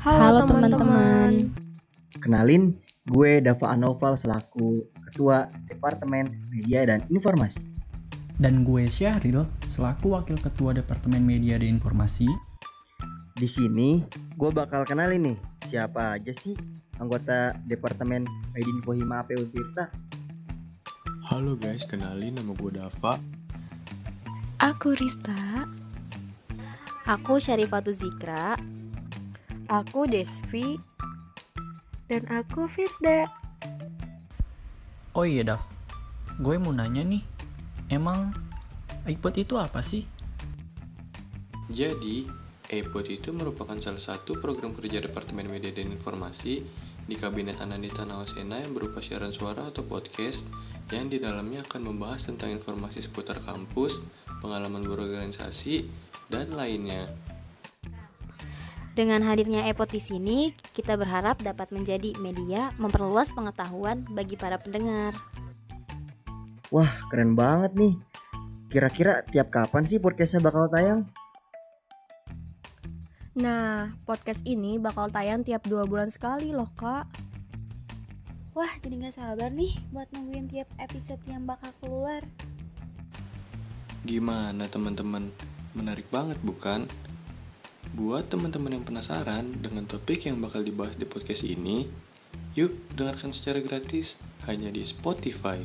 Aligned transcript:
Halo 0.00 0.48
teman-teman. 0.48 1.52
Kenalin, 2.24 2.72
gue 3.04 3.44
Dava 3.44 3.76
Anoval 3.76 4.16
selaku 4.16 4.88
Ketua 4.96 5.44
Departemen 5.68 6.24
Media 6.48 6.88
dan 6.88 7.04
Informasi. 7.12 7.60
Dan 8.40 8.64
gue 8.64 8.88
Syahril 8.88 9.44
selaku 9.68 10.16
Wakil 10.16 10.40
Ketua 10.40 10.72
Departemen 10.72 11.20
Media 11.20 11.60
dan 11.60 11.76
Informasi. 11.76 12.24
Di 13.36 13.44
sini, 13.44 14.00
gue 14.40 14.48
bakal 14.48 14.88
kenalin 14.88 15.20
nih 15.20 15.38
siapa 15.68 16.16
aja 16.16 16.32
sih 16.32 16.56
anggota 16.96 17.52
Departemen 17.68 18.24
Media 18.56 18.72
Info 18.72 18.96
Hima 18.96 19.20
AP 19.20 19.36
Untirta. 19.36 19.92
Halo 21.28 21.60
guys, 21.60 21.84
kenalin 21.84 22.40
nama 22.40 22.56
gue 22.56 22.72
Dava. 22.72 23.20
Aku 24.64 24.96
Rista. 24.96 25.68
Aku 27.04 27.36
Syarifatu 27.36 27.92
Zikra. 27.92 28.56
Aku 29.70 30.02
Desvi. 30.10 30.82
Dan 32.10 32.26
aku 32.26 32.66
Firda. 32.66 33.30
Oh 35.14 35.22
iya 35.22 35.46
Dav, 35.46 35.62
gue 36.42 36.58
mau 36.58 36.74
nanya 36.74 37.06
nih, 37.06 37.22
emang 37.86 38.34
iPod 39.06 39.38
itu 39.38 39.54
apa 39.54 39.78
sih? 39.78 40.02
Jadi, 41.70 42.26
iPod 42.66 43.06
itu 43.14 43.30
merupakan 43.30 43.78
salah 43.78 44.02
satu 44.02 44.42
program 44.42 44.74
kerja 44.74 44.98
Departemen 44.98 45.46
Media 45.46 45.70
dan 45.70 45.94
Informasi 45.94 46.66
di 47.06 47.14
Kabinet 47.14 47.62
Anandita 47.62 48.02
Nawasena 48.02 48.58
yang 48.58 48.74
berupa 48.74 48.98
siaran 48.98 49.30
suara 49.30 49.70
atau 49.70 49.86
podcast 49.86 50.42
yang 50.90 51.06
di 51.06 51.22
dalamnya 51.22 51.62
akan 51.70 51.94
membahas 51.94 52.26
tentang 52.26 52.58
informasi 52.58 53.06
seputar 53.06 53.38
kampus, 53.46 54.02
pengalaman 54.42 54.82
berorganisasi, 54.82 55.86
dan 56.26 56.58
lainnya. 56.58 57.06
Dengan 58.90 59.22
hadirnya 59.22 59.70
iPod 59.70 59.94
di 59.94 60.02
sini, 60.02 60.38
kita 60.74 60.98
berharap 60.98 61.38
dapat 61.38 61.70
menjadi 61.70 62.10
media 62.18 62.74
memperluas 62.74 63.30
pengetahuan 63.30 64.02
bagi 64.10 64.34
para 64.34 64.58
pendengar. 64.58 65.14
Wah, 66.74 66.90
keren 67.10 67.38
banget 67.38 67.74
nih. 67.78 67.94
Kira-kira 68.70 69.22
tiap 69.30 69.50
kapan 69.50 69.86
sih 69.86 70.02
podcastnya 70.02 70.42
bakal 70.42 70.70
tayang? 70.70 71.06
Nah, 73.38 73.94
podcast 74.06 74.42
ini 74.42 74.82
bakal 74.82 75.06
tayang 75.06 75.46
tiap 75.46 75.62
dua 75.66 75.86
bulan 75.86 76.10
sekali 76.10 76.50
loh 76.50 76.70
kak. 76.74 77.06
Wah, 78.58 78.72
jadi 78.82 79.06
gak 79.06 79.14
sabar 79.14 79.54
nih 79.54 79.70
buat 79.94 80.10
nungguin 80.10 80.50
tiap 80.50 80.66
episode 80.82 81.22
yang 81.30 81.46
bakal 81.46 81.70
keluar. 81.78 82.22
Gimana 84.02 84.66
teman-teman? 84.66 85.30
Menarik 85.78 86.10
banget 86.10 86.38
bukan? 86.42 86.90
Buat 88.00 88.32
teman-teman 88.32 88.80
yang 88.80 88.84
penasaran 88.88 89.60
dengan 89.60 89.84
topik 89.84 90.24
yang 90.24 90.40
bakal 90.40 90.64
dibahas 90.64 90.96
di 90.96 91.04
podcast 91.04 91.44
ini, 91.44 91.84
yuk 92.56 92.72
dengarkan 92.96 93.28
secara 93.28 93.60
gratis 93.60 94.16
hanya 94.48 94.72
di 94.72 94.80
Spotify. 94.88 95.60